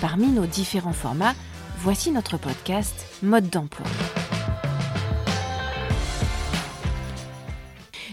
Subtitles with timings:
[0.00, 1.34] Parmi nos différents formats,
[1.78, 3.86] voici notre podcast Mode d'emploi.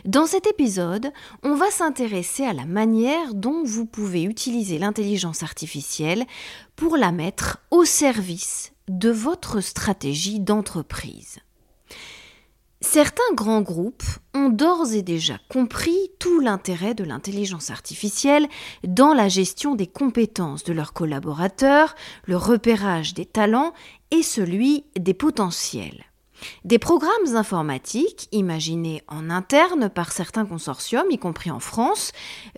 [0.05, 1.11] Dans cet épisode,
[1.43, 6.25] on va s'intéresser à la manière dont vous pouvez utiliser l'intelligence artificielle
[6.75, 11.39] pour la mettre au service de votre stratégie d'entreprise.
[12.81, 14.03] Certains grands groupes
[14.33, 18.47] ont d'ores et déjà compris tout l'intérêt de l'intelligence artificielle
[18.85, 23.73] dans la gestion des compétences de leurs collaborateurs, le repérage des talents
[24.09, 26.05] et celui des potentiels.
[26.65, 32.13] Des programmes informatiques, imaginés en interne par certains consortiums, y compris en France,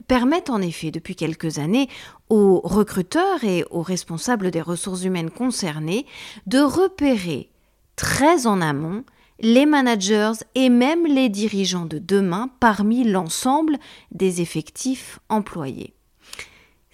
[0.07, 1.89] permettent en effet depuis quelques années
[2.29, 6.05] aux recruteurs et aux responsables des ressources humaines concernés
[6.47, 7.49] de repérer
[7.97, 9.03] très en amont
[9.39, 13.77] les managers et même les dirigeants de demain parmi l'ensemble
[14.11, 15.93] des effectifs employés.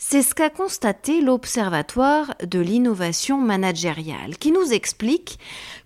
[0.01, 5.39] C'est ce qu'a constaté l'Observatoire de l'innovation managériale, qui nous explique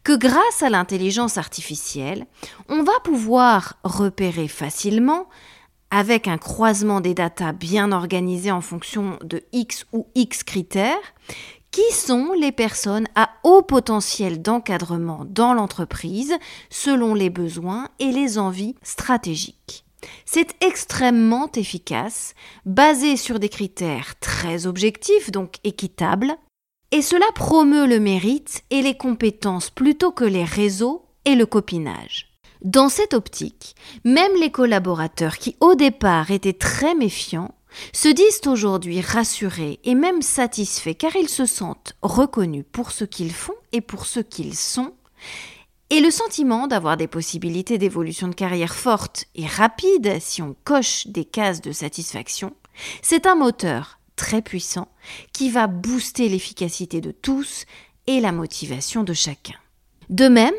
[0.03, 2.27] que grâce à l'intelligence artificielle,
[2.69, 5.27] on va pouvoir repérer facilement,
[5.89, 11.13] avec un croisement des datas bien organisé en fonction de X ou X critères,
[11.73, 16.33] qui sont les personnes à haut potentiel d'encadrement dans l'entreprise
[16.69, 19.83] selon les besoins et les envies stratégiques?
[20.23, 26.35] C'est extrêmement efficace, basé sur des critères très objectifs, donc équitables,
[26.91, 32.29] et cela promeut le mérite et les compétences plutôt que les réseaux et le copinage.
[32.61, 33.75] Dans cette optique,
[34.05, 37.55] même les collaborateurs qui au départ étaient très méfiants
[37.91, 43.33] se disent aujourd'hui rassurés et même satisfaits car ils se sentent reconnus pour ce qu'ils
[43.33, 44.93] font et pour ce qu'ils sont,
[45.89, 51.07] et le sentiment d'avoir des possibilités d'évolution de carrière fortes et rapides si on coche
[51.07, 52.53] des cases de satisfaction,
[53.01, 54.87] c'est un moteur très puissant
[55.33, 57.65] qui va booster l'efficacité de tous
[58.07, 59.55] et la motivation de chacun.
[60.09, 60.55] De même,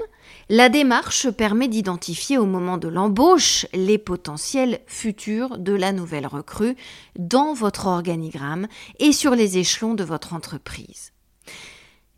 [0.49, 6.77] la démarche permet d'identifier au moment de l'embauche les potentiels futurs de la nouvelle recrue
[7.19, 8.67] dans votre organigramme
[8.99, 11.13] et sur les échelons de votre entreprise.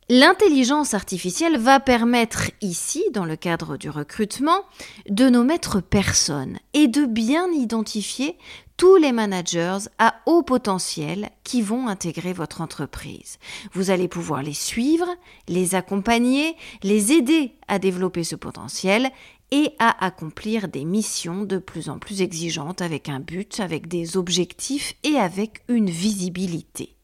[0.08, 4.64] L'intelligence artificielle va permettre ici, dans le cadre du recrutement,
[5.08, 8.38] de nos maîtres personnes et de bien identifier
[8.76, 13.38] tous les managers à haut potentiel qui vont intégrer votre entreprise.
[13.72, 15.08] Vous allez pouvoir les suivre,
[15.48, 19.10] les accompagner, les aider à développer ce potentiel
[19.50, 24.16] et à accomplir des missions de plus en plus exigeantes avec un but, avec des
[24.16, 26.96] objectifs et avec une visibilité.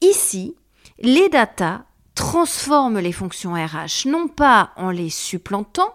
[0.00, 0.54] Ici,
[1.00, 5.92] les data transforment les fonctions RH non pas en les supplantant,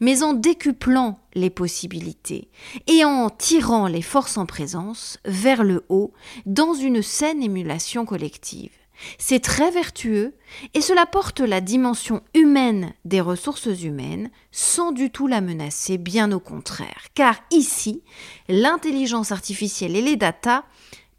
[0.00, 2.48] mais en décuplant les possibilités
[2.86, 6.12] et en tirant les forces en présence vers le haut
[6.46, 8.72] dans une saine émulation collective.
[9.18, 10.34] C'est très vertueux
[10.74, 16.30] et cela porte la dimension humaine des ressources humaines sans du tout la menacer, bien
[16.32, 17.06] au contraire.
[17.14, 18.02] Car ici,
[18.48, 20.64] l'intelligence artificielle et les data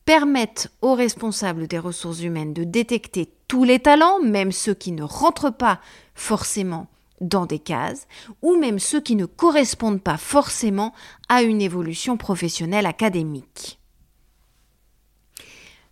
[0.05, 5.03] permettent aux responsables des ressources humaines de détecter tous les talents, même ceux qui ne
[5.03, 5.79] rentrent pas
[6.15, 6.87] forcément
[7.23, 8.07] dans des cases,
[8.41, 10.93] ou même ceux qui ne correspondent pas forcément
[11.29, 13.79] à une évolution professionnelle académique.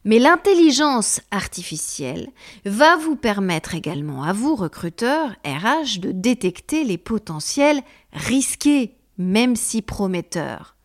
[0.04, 2.30] Mais l'intelligence artificielle
[2.66, 7.82] va vous permettre également à vous, recruteurs RH, de détecter les potentiels
[8.12, 10.76] risqués, même si prometteurs.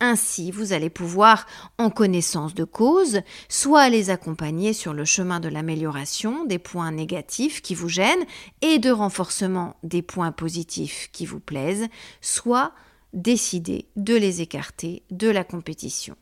[0.00, 1.46] Ainsi, vous allez pouvoir,
[1.78, 7.62] en connaissance de cause, soit les accompagner sur le chemin de l'amélioration des points négatifs
[7.62, 8.26] qui vous gênent
[8.62, 11.86] et de renforcement des points positifs qui vous plaisent,
[12.20, 12.72] soit
[13.12, 16.16] décider de les écarter de la compétition.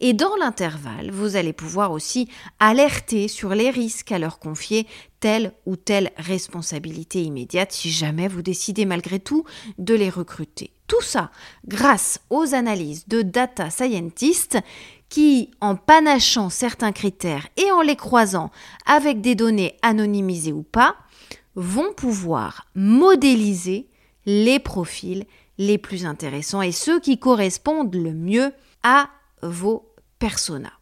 [0.00, 4.86] Et dans l'intervalle, vous allez pouvoir aussi alerter sur les risques à leur confier
[5.20, 9.44] telle ou telle responsabilité immédiate si jamais vous décidez malgré tout
[9.78, 10.72] de les recruter.
[10.88, 11.30] Tout ça
[11.66, 14.58] grâce aux analyses de data scientists
[15.08, 18.50] qui, en panachant certains critères et en les croisant
[18.86, 20.96] avec des données anonymisées ou pas,
[21.54, 23.86] vont pouvoir modéliser
[24.26, 25.24] les profils
[25.58, 28.52] les plus intéressants et ceux qui correspondent le mieux
[28.82, 29.08] à
[29.42, 30.77] vos personas.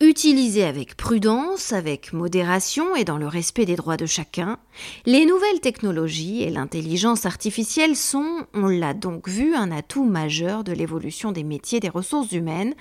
[0.00, 4.58] Utilisées avec prudence, avec modération et dans le respect des droits de chacun,
[5.06, 10.72] les nouvelles technologies et l'intelligence artificielle sont, on l'a donc vu, un atout majeur de
[10.72, 12.74] l'évolution des métiers des ressources humaines,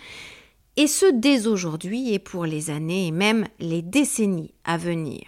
[0.77, 5.23] et ce dès aujourd'hui et pour les années et même les décennies à venir.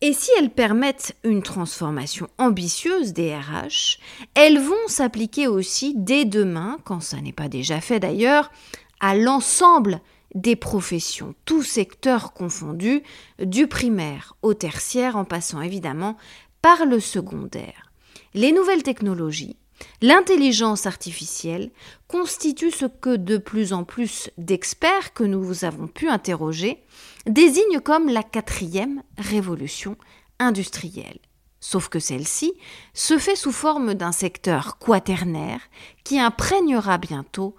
[0.00, 3.98] Et si elles permettent une transformation ambitieuse des RH,
[4.34, 8.50] elles vont s'appliquer aussi dès demain, quand ça n'est pas déjà fait d'ailleurs,
[9.00, 10.00] à l'ensemble
[10.34, 13.02] des professions, tous secteurs confondus,
[13.38, 16.16] du primaire au tertiaire en passant évidemment
[16.62, 17.92] par le secondaire.
[18.34, 19.56] Les nouvelles technologies,
[20.02, 21.70] l'intelligence artificielle
[22.08, 26.82] constituent ce que de plus en plus d'experts que nous avons pu interroger
[27.26, 29.96] désignent comme la quatrième révolution
[30.38, 31.18] industrielle.
[31.60, 32.52] Sauf que celle-ci
[32.92, 35.60] se fait sous forme d'un secteur quaternaire
[36.02, 37.56] qui imprégnera bientôt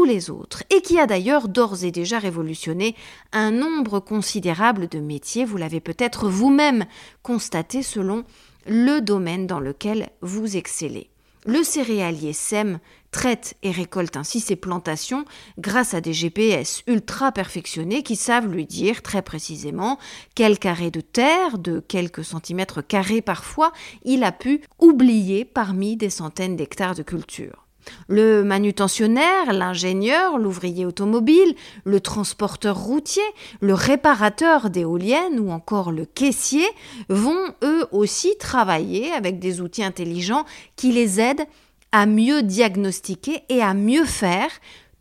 [0.00, 2.96] les autres, et qui a d'ailleurs d'ores et déjà révolutionné
[3.32, 6.86] un nombre considérable de métiers, vous l'avez peut-être vous-même
[7.22, 8.24] constaté selon
[8.66, 11.10] le domaine dans lequel vous excellez.
[11.44, 12.78] Le céréalier sème,
[13.10, 15.24] traite et récolte ainsi ses plantations
[15.58, 19.98] grâce à des GPS ultra perfectionnés qui savent lui dire très précisément
[20.34, 23.72] quel carré de terre, de quelques centimètres carrés parfois,
[24.04, 27.66] il a pu oublier parmi des centaines d'hectares de culture.
[28.08, 33.22] Le manutentionnaire, l'ingénieur, l'ouvrier automobile, le transporteur routier,
[33.60, 36.66] le réparateur d'éoliennes ou encore le caissier
[37.08, 40.44] vont eux aussi travailler avec des outils intelligents
[40.76, 41.46] qui les aident
[41.92, 44.50] à mieux diagnostiquer et à mieux faire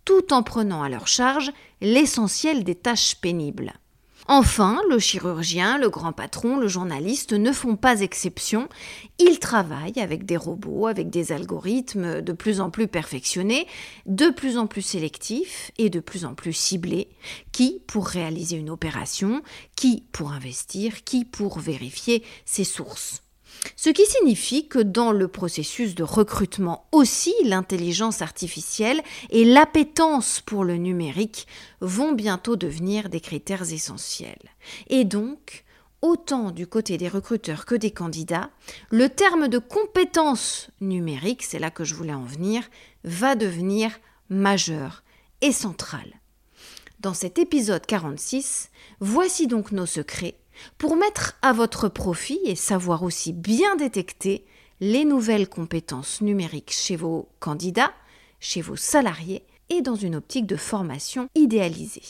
[0.05, 3.73] tout en prenant à leur charge l'essentiel des tâches pénibles.
[4.27, 8.69] Enfin, le chirurgien, le grand patron, le journaliste ne font pas exception.
[9.19, 13.67] Ils travaillent avec des robots, avec des algorithmes de plus en plus perfectionnés,
[14.05, 17.09] de plus en plus sélectifs et de plus en plus ciblés,
[17.51, 19.41] qui pour réaliser une opération,
[19.75, 23.23] qui pour investir, qui pour vérifier ses sources.
[23.75, 30.63] Ce qui signifie que dans le processus de recrutement aussi, l'intelligence artificielle et l'appétence pour
[30.63, 31.47] le numérique
[31.79, 34.51] vont bientôt devenir des critères essentiels.
[34.87, 35.63] Et donc,
[36.01, 38.49] autant du côté des recruteurs que des candidats,
[38.89, 42.63] le terme de compétence numérique, c'est là que je voulais en venir,
[43.03, 43.91] va devenir
[44.29, 45.03] majeur
[45.41, 46.21] et central.
[46.99, 48.69] Dans cet épisode 46,
[48.99, 50.35] voici donc nos secrets
[50.77, 54.45] pour mettre à votre profit et savoir aussi bien détecter
[54.79, 57.93] les nouvelles compétences numériques chez vos candidats,
[58.39, 62.03] chez vos salariés et dans une optique de formation idéalisée.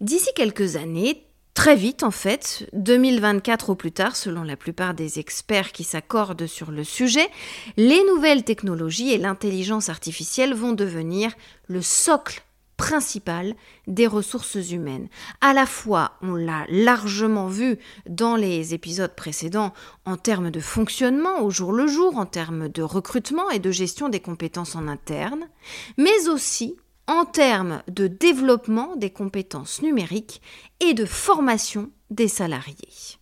[0.00, 5.18] D'ici quelques années, très vite en fait, 2024 au plus tard selon la plupart des
[5.18, 7.28] experts qui s'accordent sur le sujet,
[7.76, 11.32] les nouvelles technologies et l'intelligence artificielle vont devenir
[11.66, 12.42] le socle
[12.76, 13.54] principale
[13.86, 15.08] des ressources humaines.
[15.40, 17.78] À la fois, on l'a largement vu
[18.08, 19.72] dans les épisodes précédents
[20.04, 24.08] en termes de fonctionnement au jour le jour, en termes de recrutement et de gestion
[24.08, 25.48] des compétences en interne,
[25.96, 26.76] mais aussi
[27.06, 30.40] en termes de développement des compétences numériques
[30.80, 33.21] et de formation des salariés.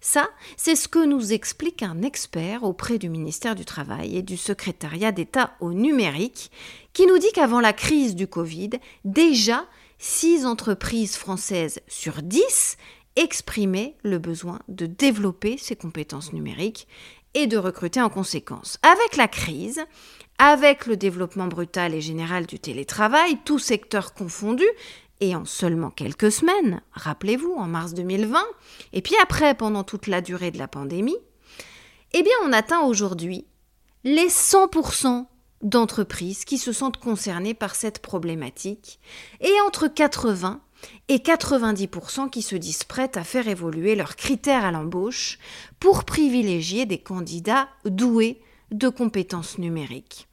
[0.00, 4.36] Ça, c'est ce que nous explique un expert auprès du ministère du Travail et du
[4.36, 6.50] secrétariat d'État au numérique,
[6.92, 8.70] qui nous dit qu'avant la crise du Covid,
[9.04, 9.64] déjà
[9.98, 12.76] 6 entreprises françaises sur 10
[13.16, 16.86] exprimaient le besoin de développer ces compétences numériques
[17.34, 18.78] et de recruter en conséquence.
[18.82, 19.80] Avec la crise,
[20.38, 24.66] avec le développement brutal et général du télétravail, tout secteur confondu,
[25.20, 28.40] et en seulement quelques semaines, rappelez-vous, en mars 2020,
[28.92, 31.18] et puis après, pendant toute la durée de la pandémie,
[32.12, 33.46] eh bien, on atteint aujourd'hui
[34.04, 35.26] les 100%
[35.62, 39.00] d'entreprises qui se sentent concernées par cette problématique,
[39.40, 40.60] et entre 80
[41.08, 45.38] et 90% qui se disent prêtes à faire évoluer leurs critères à l'embauche
[45.80, 50.27] pour privilégier des candidats doués de compétences numériques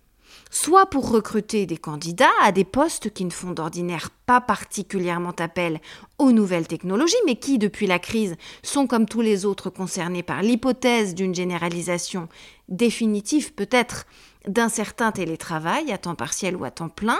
[0.55, 5.81] soit pour recruter des candidats à des postes qui ne font d'ordinaire pas particulièrement appel
[6.17, 10.41] aux nouvelles technologies, mais qui, depuis la crise, sont comme tous les autres concernés par
[10.41, 12.29] l'hypothèse d'une généralisation
[12.69, 14.05] définitive peut-être
[14.47, 17.19] d'un certain télétravail à temps partiel ou à temps plein,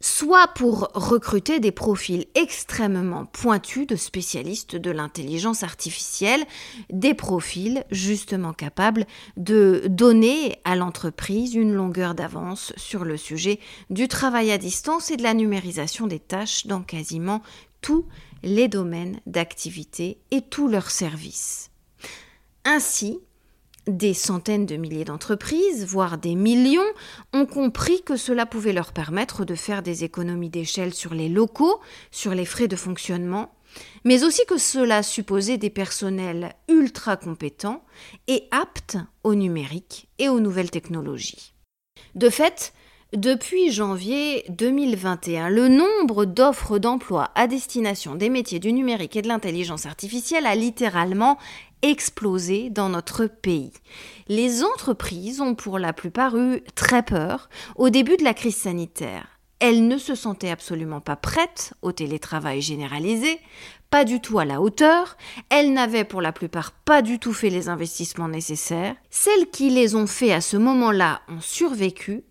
[0.00, 6.44] soit pour recruter des profils extrêmement pointus de spécialistes de l'intelligence artificielle,
[6.90, 14.08] des profils justement capables de donner à l'entreprise une longueur d'avance sur le sujet du
[14.08, 17.42] travail à distance et de la numérisation des tâches dans quasiment
[17.80, 18.06] tous
[18.42, 21.70] les domaines d'activité et tous leurs services.
[22.64, 23.20] Ainsi,
[23.86, 26.82] des centaines de milliers d'entreprises, voire des millions,
[27.32, 31.80] ont compris que cela pouvait leur permettre de faire des économies d'échelle sur les locaux,
[32.10, 33.52] sur les frais de fonctionnement,
[34.04, 37.84] mais aussi que cela supposait des personnels ultra compétents
[38.26, 41.52] et aptes au numérique et aux nouvelles technologies.
[42.14, 42.72] De fait,
[43.12, 49.28] depuis janvier 2021, le nombre d'offres d'emploi à destination des métiers du numérique et de
[49.28, 51.38] l'intelligence artificielle a littéralement
[51.82, 53.72] explosé dans notre pays.
[54.28, 59.28] Les entreprises ont pour la plupart eu très peur au début de la crise sanitaire.
[59.58, 63.40] Elles ne se sentaient absolument pas prêtes au télétravail généralisé,
[63.88, 65.16] pas du tout à la hauteur,
[65.48, 69.94] elles n'avaient pour la plupart pas du tout fait les investissements nécessaires, celles qui les
[69.94, 72.24] ont fait à ce moment-là ont survécu,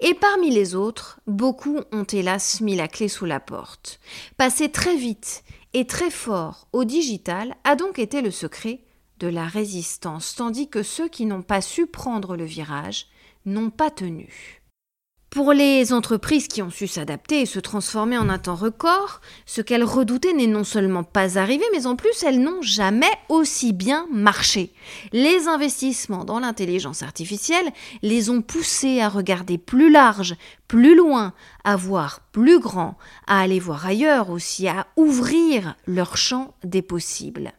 [0.00, 4.00] et parmi les autres, beaucoup ont hélas mis la clé sous la porte.
[4.36, 5.44] Passer très vite
[5.74, 8.80] et très fort au digital a donc été le secret
[9.22, 13.06] de la résistance, tandis que ceux qui n'ont pas su prendre le virage
[13.46, 14.62] n'ont pas tenu.
[15.30, 19.62] Pour les entreprises qui ont su s'adapter et se transformer en un temps record, ce
[19.62, 24.06] qu'elles redoutaient n'est non seulement pas arrivé, mais en plus elles n'ont jamais aussi bien
[24.10, 24.74] marché.
[25.12, 30.34] Les investissements dans l'intelligence artificielle les ont poussées à regarder plus large,
[30.66, 32.98] plus loin, à voir plus grand,
[33.28, 37.52] à aller voir ailleurs aussi, à ouvrir leur champ des possibles.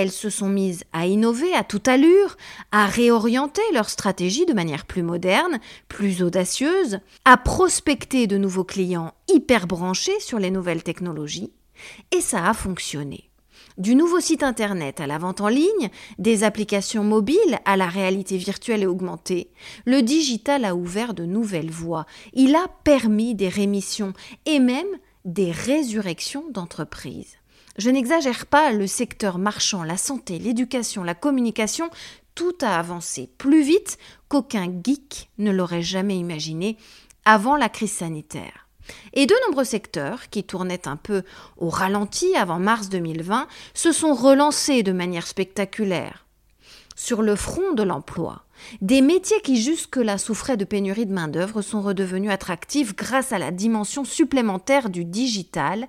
[0.00, 2.36] Elles se sont mises à innover à toute allure,
[2.70, 9.12] à réorienter leur stratégie de manière plus moderne, plus audacieuse, à prospecter de nouveaux clients
[9.26, 11.52] hyper branchés sur les nouvelles technologies.
[12.12, 13.28] Et ça a fonctionné.
[13.76, 15.90] Du nouveau site internet à la vente en ligne,
[16.20, 19.50] des applications mobiles à la réalité virtuelle et augmentée,
[19.84, 22.06] le digital a ouvert de nouvelles voies.
[22.34, 24.12] Il a permis des rémissions
[24.46, 24.86] et même
[25.24, 27.38] des résurrections d'entreprises.
[27.78, 31.90] Je n'exagère pas, le secteur marchand, la santé, l'éducation, la communication,
[32.34, 36.76] tout a avancé plus vite qu'aucun geek ne l'aurait jamais imaginé
[37.24, 38.66] avant la crise sanitaire.
[39.12, 41.22] Et de nombreux secteurs, qui tournaient un peu
[41.56, 46.26] au ralenti avant mars 2020, se sont relancés de manière spectaculaire.
[46.96, 48.42] Sur le front de l'emploi,
[48.80, 53.52] des métiers qui jusque-là souffraient de pénurie de main-d'œuvre sont redevenus attractifs grâce à la
[53.52, 55.86] dimension supplémentaire du digital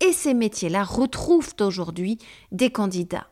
[0.00, 2.18] et ces métiers-là retrouvent aujourd'hui
[2.52, 3.28] des candidats.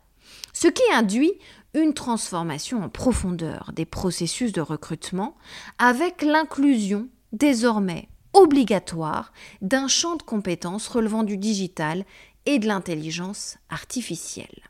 [0.53, 1.33] Ce qui induit
[1.75, 5.37] une transformation en profondeur des processus de recrutement
[5.79, 9.33] avec l'inclusion désormais obligatoire
[9.63, 12.05] d'un champ de compétences relevant du digital
[12.47, 14.63] et de l'intelligence artificielle.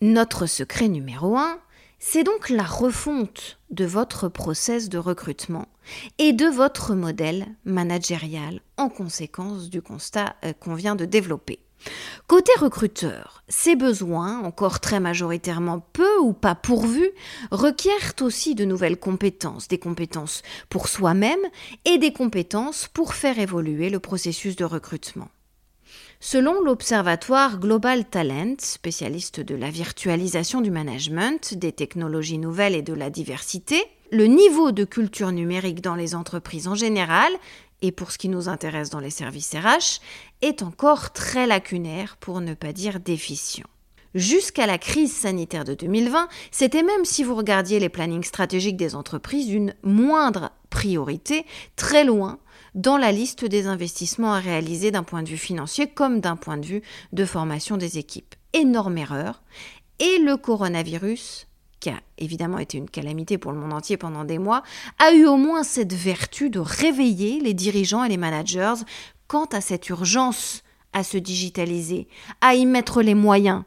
[0.00, 1.58] Notre secret numéro 1,
[1.98, 5.66] c'est donc la refonte de votre process de recrutement
[6.18, 11.60] et de votre modèle managérial en conséquence du constat euh, qu'on vient de développer.
[12.26, 17.10] Côté recruteur, ces besoins, encore très majoritairement peu ou pas pourvus,
[17.50, 21.38] requièrent aussi de nouvelles compétences, des compétences pour soi-même
[21.84, 25.28] et des compétences pour faire évoluer le processus de recrutement.
[26.20, 32.94] Selon l'Observatoire Global Talent, spécialiste de la virtualisation du management, des technologies nouvelles et de
[32.94, 37.30] la diversité, le niveau de culture numérique dans les entreprises en général,
[37.82, 40.00] et pour ce qui nous intéresse dans les services RH,
[40.40, 43.66] est encore très lacunaire, pour ne pas dire déficient.
[44.14, 48.94] Jusqu'à la crise sanitaire de 2020, c'était même si vous regardiez les plannings stratégiques des
[48.94, 51.44] entreprises une moindre priorité,
[51.76, 52.38] très loin
[52.76, 56.58] dans la liste des investissements à réaliser d'un point de vue financier comme d'un point
[56.58, 58.34] de vue de formation des équipes.
[58.52, 59.42] Énorme erreur.
[59.98, 61.48] Et le coronavirus,
[61.80, 64.62] qui a évidemment été une calamité pour le monde entier pendant des mois,
[64.98, 68.74] a eu au moins cette vertu de réveiller les dirigeants et les managers
[69.26, 72.08] quant à cette urgence à se digitaliser,
[72.42, 73.64] à y mettre les moyens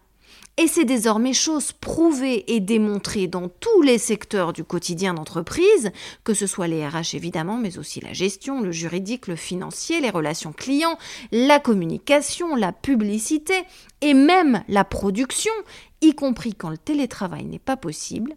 [0.59, 5.89] et c'est désormais chose prouvée et démontrée dans tous les secteurs du quotidien d'entreprise,
[6.25, 10.09] que ce soit les RH évidemment, mais aussi la gestion, le juridique, le financier, les
[10.09, 10.97] relations clients,
[11.31, 13.53] la communication, la publicité
[14.01, 15.53] et même la production,
[16.01, 18.35] y compris quand le télétravail n'est pas possible,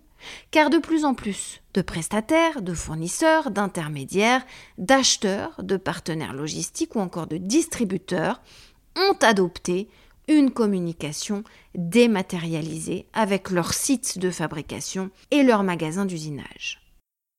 [0.52, 4.47] car de plus en plus de prestataires, de fournisseurs, d'intermédiaires,
[4.79, 8.43] d'acheteurs, de partenaires logistiques ou encore de distributeurs
[8.95, 9.88] ont adopté
[10.29, 16.81] une communication dématérialisée avec leurs sites de fabrication et leurs magasins d'usinage.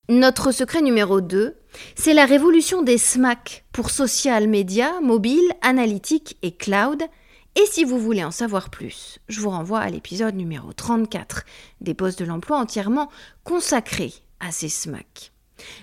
[0.10, 1.56] Notre secret numéro 2,
[1.96, 7.02] c'est la révolution des SMAC pour social media, mobile, analytique et cloud.
[7.56, 11.46] Et si vous voulez en savoir plus, je vous renvoie à l'épisode numéro 34
[11.80, 13.10] des postes de l'emploi entièrement
[13.46, 15.32] consacré à ces SMAC.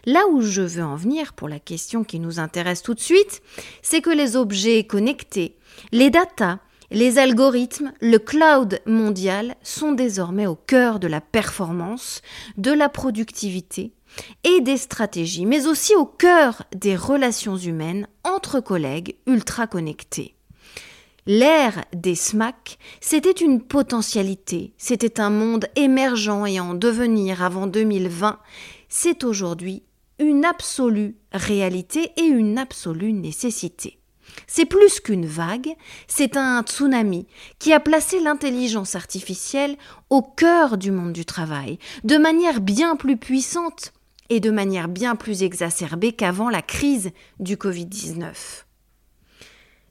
[0.04, 3.40] Là où je veux en venir pour la question qui nous intéresse tout de suite,
[3.80, 5.56] c'est que les objets connectés,
[5.92, 6.58] les datas
[6.92, 12.20] Les algorithmes, le cloud mondial sont désormais au cœur de la performance,
[12.56, 13.92] de la productivité
[14.42, 20.34] et des stratégies, mais aussi au cœur des relations humaines entre collègues ultra connectés.
[21.26, 28.40] L'ère des SMAC, c'était une potentialité, c'était un monde émergent et en devenir avant 2020,
[28.88, 29.84] c'est aujourd'hui
[30.18, 33.99] une absolue réalité et une absolue nécessité.
[34.46, 35.74] C'est plus qu'une vague,
[36.08, 37.26] c'est un tsunami
[37.58, 39.76] qui a placé l'intelligence artificielle
[40.08, 43.92] au cœur du monde du travail, de manière bien plus puissante
[44.28, 47.10] et de manière bien plus exacerbée qu'avant la crise
[47.40, 48.64] du Covid-19.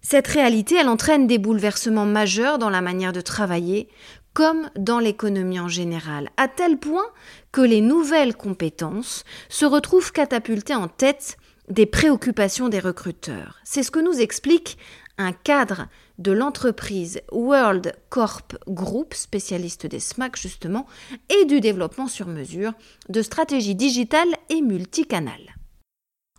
[0.02, 3.90] Cette réalité, elle entraîne des bouleversements majeurs dans la manière de travailler,
[4.34, 7.06] comme dans l'économie en général, à tel point
[7.52, 11.38] que les nouvelles compétences se retrouvent catapultées en tête
[11.70, 13.60] des préoccupations des recruteurs.
[13.64, 14.78] C'est ce que nous explique
[15.18, 20.86] un cadre de l'entreprise World Corp Group, spécialiste des SMAC justement,
[21.30, 22.74] et du développement sur mesure
[23.10, 25.56] de stratégies digitales et multicanales.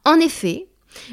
[0.04, 0.66] En effet,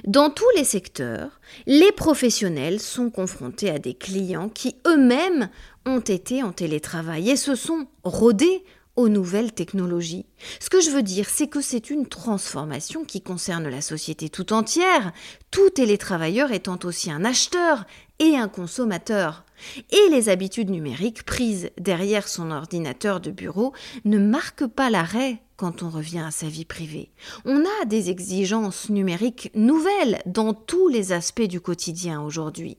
[0.06, 5.50] dans tous les secteurs, les professionnels sont confrontés à des clients qui eux-mêmes
[5.86, 8.64] ont été en télétravail et se sont rodés
[8.98, 10.26] aux nouvelles technologies.
[10.60, 14.52] Ce que je veux dire, c'est que c'est une transformation qui concerne la société tout
[14.52, 15.14] entière,
[15.52, 17.86] tout télétravailleur étant aussi un acheteur
[18.20, 19.46] et un consommateur.
[19.92, 23.74] Et les habitudes numériques prises derrière son ordinateur de bureau
[24.04, 27.12] ne marquent pas l'arrêt quand on revient à sa vie privée.
[27.46, 32.78] On a des exigences numériques nouvelles dans tous les aspects du quotidien aujourd'hui.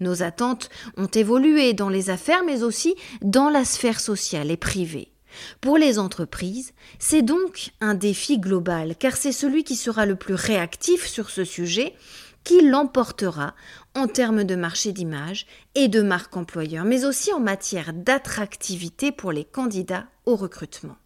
[0.00, 5.13] Nos attentes ont évolué dans les affaires mais aussi dans la sphère sociale et privée.
[5.60, 10.34] Pour les entreprises, c'est donc un défi global, car c'est celui qui sera le plus
[10.34, 11.94] réactif sur ce sujet
[12.44, 13.54] qui l'emportera
[13.94, 19.32] en termes de marché d'image et de marque employeur, mais aussi en matière d'attractivité pour
[19.32, 20.96] les candidats au recrutement.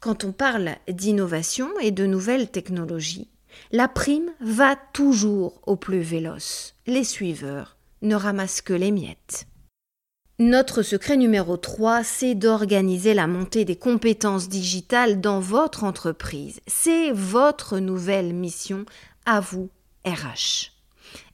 [0.00, 3.28] Quand on parle d'innovation et de nouvelles technologies,
[3.70, 6.74] la prime va toujours au plus véloce.
[6.86, 9.46] Les suiveurs ne ramassent que les miettes.
[10.44, 16.58] Notre secret numéro 3, c'est d'organiser la montée des compétences digitales dans votre entreprise.
[16.66, 18.84] C'est votre nouvelle mission
[19.24, 19.70] à vous,
[20.04, 20.72] RH.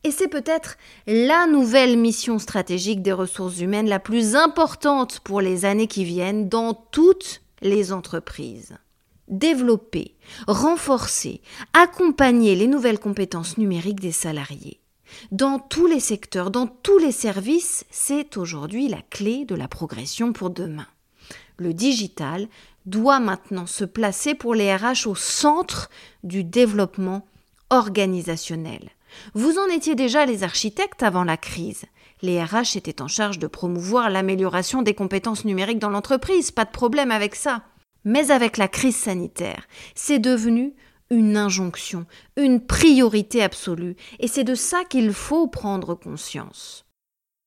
[0.04, 5.64] Et c'est peut-être la nouvelle mission stratégique des ressources humaines la plus importante pour les
[5.64, 8.76] années qui viennent dans toutes les entreprises.
[9.28, 10.16] Développer,
[10.46, 11.40] renforcer,
[11.72, 14.80] accompagner les nouvelles compétences numériques des salariés
[15.30, 20.32] dans tous les secteurs, dans tous les services, c'est aujourd'hui la clé de la progression
[20.32, 20.86] pour demain.
[21.56, 22.48] Le digital
[22.86, 25.90] doit maintenant se placer pour les RH au centre
[26.24, 27.26] du développement
[27.70, 28.90] organisationnel.
[29.34, 31.84] Vous en étiez déjà les architectes avant la crise.
[32.22, 36.70] Les RH étaient en charge de promouvoir l'amélioration des compétences numériques dans l'entreprise, pas de
[36.70, 37.62] problème avec ça.
[38.04, 40.74] Mais avec la crise sanitaire, c'est devenu
[41.10, 46.84] une injonction, une priorité absolue, et c'est de ça qu'il faut prendre conscience.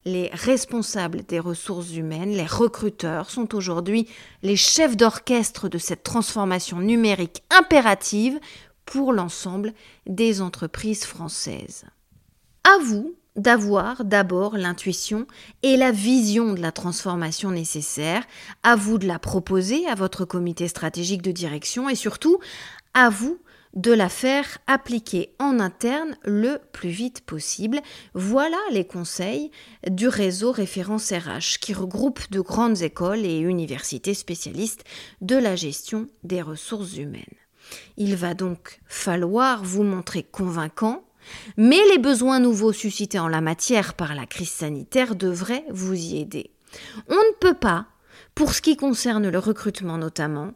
[0.04, 4.08] Les responsables des ressources humaines, les recruteurs, sont aujourd'hui
[4.42, 8.40] les chefs d'orchestre de cette transformation numérique impérative
[8.86, 9.74] pour l'ensemble
[10.08, 11.86] des entreprises françaises.
[12.64, 15.26] À vous d'avoir d'abord l'intuition
[15.64, 18.24] et la vision de la transformation nécessaire,
[18.64, 22.40] à vous de la proposer à votre comité stratégique de direction et surtout
[22.94, 23.40] à vous
[23.74, 27.82] de la faire appliquer en interne le plus vite possible.
[28.14, 29.52] Voilà les conseils
[29.90, 34.84] du réseau Référence RH qui regroupe de grandes écoles et universités spécialistes
[35.22, 37.24] de la gestion des ressources humaines.
[37.98, 41.04] Il va donc falloir vous montrer convaincant,
[41.56, 46.20] mais les besoins nouveaux suscités en la matière par la crise sanitaire devraient vous y
[46.20, 46.52] aider.
[47.08, 47.88] On ne peut pas
[48.42, 50.54] pour ce qui concerne le recrutement notamment,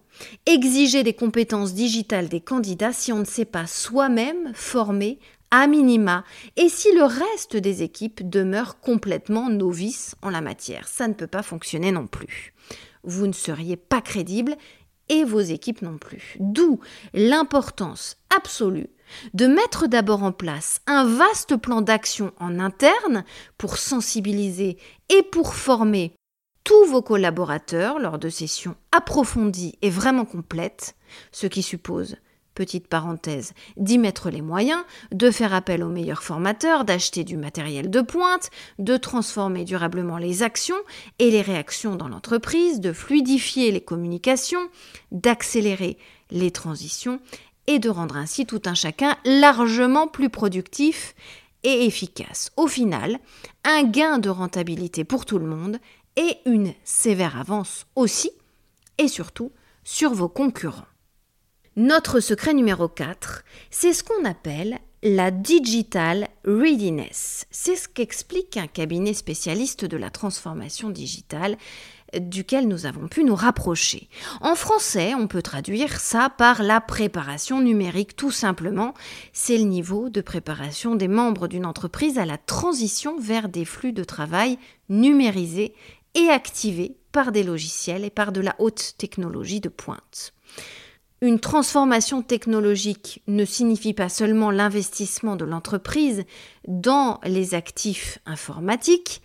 [0.48, 5.20] exiger des compétences digitales des candidats si on ne sait pas soi-même former
[5.52, 6.24] à minima
[6.58, 10.88] et si le reste des équipes demeure complètement novice en la matière.
[10.88, 12.56] Ça ne peut pas fonctionner non plus.
[13.04, 14.56] Vous ne seriez pas crédible
[15.08, 16.38] et vos équipes non plus.
[16.40, 16.80] D'où
[17.14, 18.90] l'importance absolue
[19.36, 23.24] de mettre d'abord en place un vaste plan d'action en interne
[23.60, 26.16] pour sensibiliser et pour former
[26.66, 30.96] tous vos collaborateurs lors de sessions approfondies et vraiment complètes,
[31.32, 32.18] ce qui suppose,
[32.56, 37.92] petite parenthèse, d'y mettre les moyens, de faire appel aux meilleurs formateurs, d'acheter du matériel
[37.92, 38.50] de pointe,
[38.80, 40.76] de transformer durablement les actions
[41.20, 44.68] et les réactions dans l'entreprise, de fluidifier les communications,
[45.12, 45.98] d'accélérer
[46.32, 47.20] les transitions
[47.68, 51.14] et de rendre ainsi tout un chacun largement plus productif
[51.64, 52.52] et efficace.
[52.58, 53.20] Au final,
[53.64, 55.80] un gain de rentabilité pour tout le monde
[56.16, 58.32] et une sévère avance aussi,
[58.98, 59.52] et surtout
[59.84, 60.86] sur vos concurrents.
[61.76, 67.46] Notre secret numéro 4, c'est ce qu'on appelle la digital readiness.
[67.52, 71.58] C'est ce qu'explique un cabinet spécialiste de la transformation digitale
[72.20, 74.10] duquel nous avons pu nous rapprocher.
[74.42, 78.94] En français, on peut traduire ça par la préparation numérique tout simplement.
[79.34, 83.94] C'est le niveau de préparation des membres d'une entreprise à la transition vers des flux
[83.94, 84.58] de travail
[84.90, 85.74] numérisés
[86.16, 90.34] et activés par des logiciels et par de la haute technologie de pointe.
[91.22, 96.26] Une transformation technologique ne signifie pas seulement l'investissement de l'entreprise
[96.68, 99.22] dans les actifs informatiques,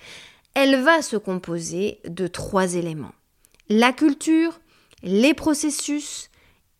[0.55, 3.15] elle va se composer de trois éléments.
[3.69, 4.61] La culture,
[5.03, 6.31] les processus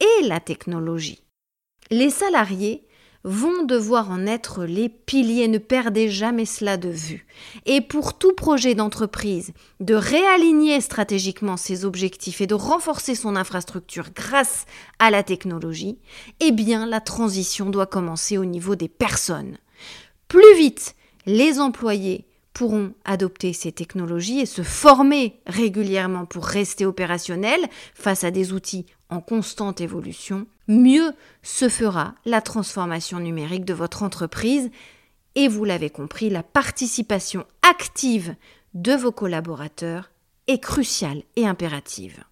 [0.01, 1.23] et la technologie.
[1.91, 2.87] Les salariés
[3.23, 7.27] vont devoir en être les piliers, ne perdez jamais cela de vue.
[7.67, 14.09] Et pour tout projet d'entreprise, de réaligner stratégiquement ses objectifs et de renforcer son infrastructure
[14.15, 14.65] grâce
[14.99, 15.99] à la technologie,
[16.41, 19.59] eh bien la transition doit commencer au niveau des personnes.
[20.29, 20.95] Plus vite
[21.27, 28.31] les employés pourront adopter ces technologies et se former régulièrement pour rester opérationnels face à
[28.31, 34.71] des outils en constante évolution, mieux se fera la transformation numérique de votre entreprise
[35.35, 38.35] et vous l'avez compris, la participation active
[38.75, 40.11] de vos collaborateurs
[40.47, 42.25] est cruciale et impérative.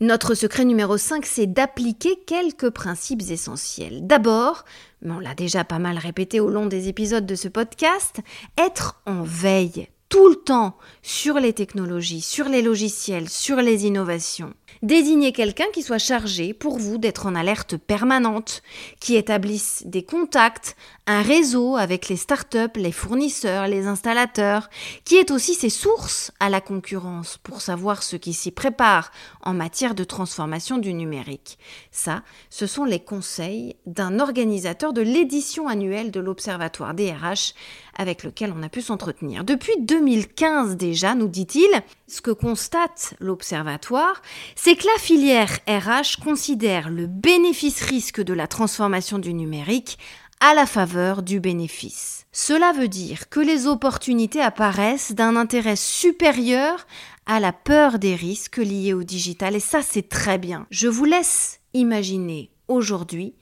[0.00, 4.06] Notre secret numéro 5, c'est d'appliquer quelques principes essentiels.
[4.06, 4.64] D'abord,
[5.02, 8.20] mais on l'a déjà pas mal répété au long des épisodes de ce podcast,
[8.56, 14.54] être en veille tout le temps sur les technologies, sur les logiciels, sur les innovations.
[14.82, 18.62] Désignez quelqu'un qui soit chargé pour vous d'être en alerte permanente,
[19.00, 24.68] qui établisse des contacts, un réseau avec les startups, les fournisseurs, les installateurs,
[25.04, 29.10] qui est aussi ses sources à la concurrence pour savoir ce qui s'y prépare
[29.42, 31.58] en matière de transformation du numérique.
[31.90, 37.54] Ça, ce sont les conseils d'un organisateur de l'édition annuelle de l'Observatoire DRH
[37.96, 39.44] avec lequel on a pu s'entretenir.
[39.44, 41.68] Depuis 2015 déjà, nous dit-il,
[42.06, 44.22] ce que constate l'Observatoire,
[44.68, 49.96] c'est que la filière RH considère le bénéfice-risque de la transformation du numérique
[50.40, 52.26] à la faveur du bénéfice.
[52.32, 56.86] Cela veut dire que les opportunités apparaissent d'un intérêt supérieur
[57.24, 60.66] à la peur des risques liés au digital et ça c'est très bien.
[60.68, 63.36] Je vous laisse imaginer aujourd'hui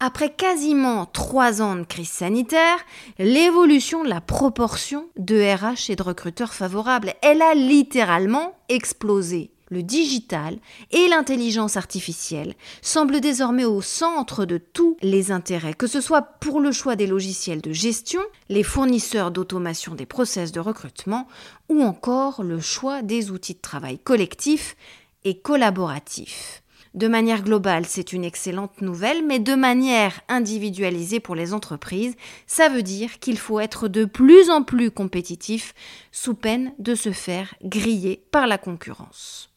[0.00, 2.78] après quasiment trois ans de crise sanitaire,
[3.20, 9.51] l'évolution de la proportion de RH et de recruteurs favorables, elle a littéralement explosé.
[9.72, 10.58] Le digital
[10.90, 16.60] et l'intelligence artificielle semblent désormais au centre de tous les intérêts, que ce soit pour
[16.60, 21.26] le choix des logiciels de gestion, les fournisseurs d'automation des process de recrutement
[21.70, 24.76] ou encore le choix des outils de travail collectif
[25.24, 26.62] et collaboratif.
[26.92, 32.14] De manière globale, c'est une excellente nouvelle, mais de manière individualisée pour les entreprises,
[32.46, 35.72] ça veut dire qu'il faut être de plus en plus compétitif
[36.10, 39.51] sous peine de se faire griller par la concurrence.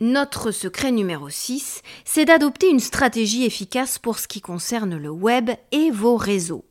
[0.00, 5.50] Notre secret numéro 6, c'est d'adopter une stratégie efficace pour ce qui concerne le web
[5.72, 6.64] et vos réseaux.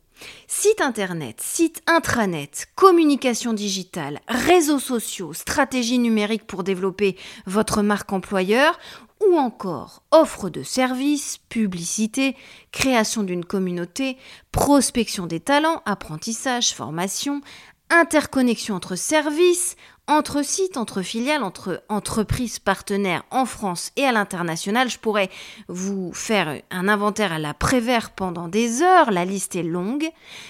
[0.46, 8.78] Site internet, site intranet, communication digitale, réseaux sociaux, stratégie numérique pour développer votre marque employeur
[9.20, 12.34] ou encore offre de services, publicité,
[12.72, 14.16] création d'une communauté,
[14.52, 17.42] prospection des talents, apprentissage, formation,
[17.90, 19.76] interconnexion entre services,
[20.08, 24.88] entre sites, entre filiales, entre entreprises partenaires en France et à l'international.
[24.88, 25.28] Je pourrais
[25.68, 30.08] vous faire un inventaire à la Prévert pendant des heures, la liste est longue.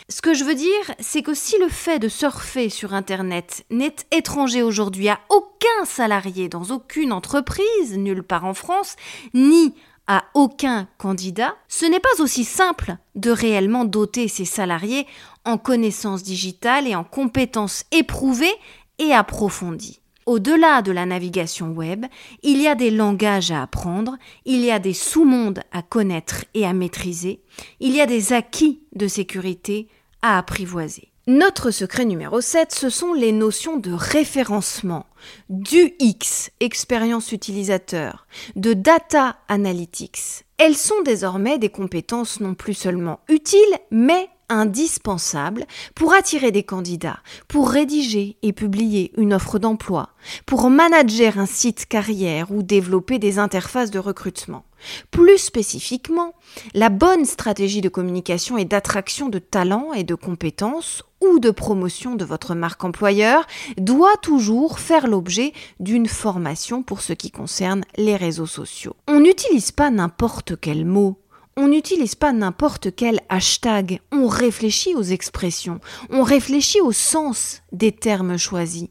[0.08, 3.96] Ce que je veux dire, c'est que si le fait de surfer sur Internet n'est
[4.12, 8.94] étranger aujourd'hui à aucun salarié dans aucune entreprise, nulle part en France,
[9.34, 9.74] ni
[10.06, 15.06] à aucun candidat, ce n'est pas aussi simple de réellement doter ses salariés
[15.44, 18.54] en connaissances digitales et en compétences éprouvées
[18.98, 20.00] et approfondie.
[20.26, 22.04] Au-delà de la navigation web,
[22.42, 26.66] il y a des langages à apprendre, il y a des sous-mondes à connaître et
[26.66, 27.40] à maîtriser,
[27.80, 29.88] il y a des acquis de sécurité
[30.20, 31.08] à apprivoiser.
[31.28, 35.04] Notre secret numéro 7, ce sont les notions de référencement,
[35.50, 40.46] du X, expérience utilisateur, de data analytics.
[40.56, 47.20] Elles sont désormais des compétences non plus seulement utiles, mais indispensable pour attirer des candidats,
[47.48, 50.10] pour rédiger et publier une offre d'emploi,
[50.46, 54.64] pour manager un site carrière ou développer des interfaces de recrutement.
[55.10, 56.34] Plus spécifiquement,
[56.74, 62.14] la bonne stratégie de communication et d'attraction de talents et de compétences ou de promotion
[62.14, 68.16] de votre marque employeur doit toujours faire l'objet d'une formation pour ce qui concerne les
[68.16, 68.94] réseaux sociaux.
[69.08, 71.18] On n'utilise pas n'importe quel mot
[71.58, 77.90] on n'utilise pas n'importe quel hashtag, on réfléchit aux expressions, on réfléchit au sens des
[77.90, 78.88] termes choisis.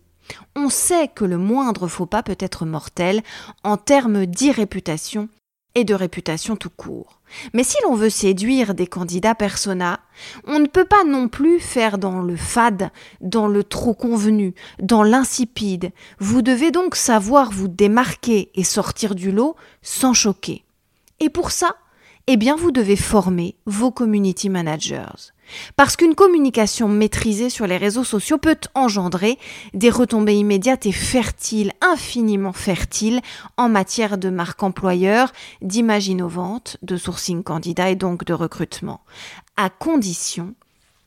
[0.54, 3.22] On sait que le moindre faux pas peut être mortel
[3.64, 5.30] en termes d'irréputation
[5.76, 7.22] et de réputation tout court.
[7.54, 10.02] Mais si l'on veut séduire des candidats persona,
[10.46, 12.90] on ne peut pas non plus faire dans le fade,
[13.22, 15.92] dans le trop convenu, dans l'insipide.
[16.20, 20.66] Vous devez donc savoir vous démarquer et sortir du lot sans choquer.
[21.22, 21.78] Et pour ça,
[22.28, 25.32] eh bien vous devez former vos community managers.
[25.78, 29.40] Parce qu'une communication maîtrisée sur les réseaux sociaux peut engendrer
[29.74, 33.22] des retombées immédiates et fertiles, infiniment fertiles,
[33.56, 39.02] en matière de marque employeur, d'image innovante, de sourcing candidat et donc de recrutement.
[39.56, 40.54] À condition,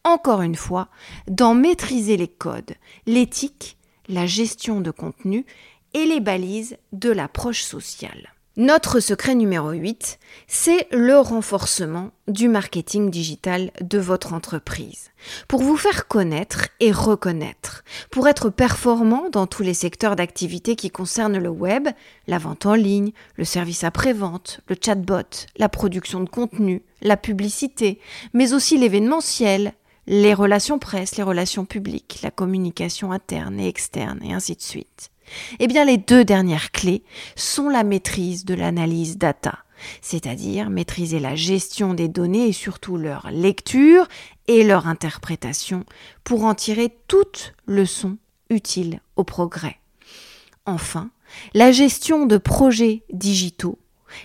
[0.05, 0.89] encore une fois,
[1.29, 2.75] d'en maîtriser les codes,
[3.07, 3.77] l'éthique,
[4.09, 5.45] la gestion de contenu
[5.93, 8.33] et les balises de l'approche sociale.
[8.57, 15.13] Notre secret numéro 8, c'est le renforcement du marketing digital de votre entreprise.
[15.47, 20.91] Pour vous faire connaître et reconnaître, pour être performant dans tous les secteurs d'activité qui
[20.91, 21.87] concernent le web,
[22.27, 28.01] la vente en ligne, le service après-vente, le chatbot, la production de contenu, la publicité,
[28.35, 29.75] mais aussi l'événementiel,
[30.09, 35.13] les relations presse, les relations publiques, la communication interne et externe, et ainsi de suite.
[35.59, 37.03] Eh bien, les deux dernières clés
[37.37, 39.59] sont la maîtrise de l'analyse data,
[40.01, 44.07] c'est-à-dire maîtriser la gestion des données et surtout leur lecture
[44.47, 45.85] et leur interprétation
[46.25, 48.19] pour en tirer toute leçon
[48.51, 49.77] utile au progrès.
[50.67, 51.11] Enfin,
[51.55, 53.79] la gestion de projets digitaux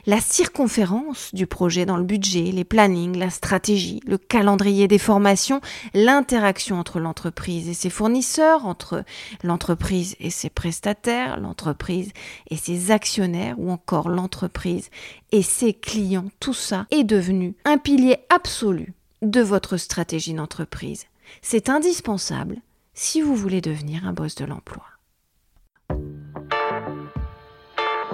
[0.05, 5.61] la circonférence du projet dans le budget, les plannings, la stratégie, le calendrier des formations,
[5.93, 9.03] l'interaction entre l'entreprise et ses fournisseurs, entre
[9.43, 12.11] l'entreprise et ses prestataires, l'entreprise
[12.49, 14.89] et ses actionnaires ou encore l'entreprise
[15.31, 21.05] et ses clients, tout ça est devenu un pilier absolu de votre stratégie d'entreprise.
[21.41, 22.57] C'est indispensable
[22.93, 24.83] si vous voulez devenir un boss de l'emploi.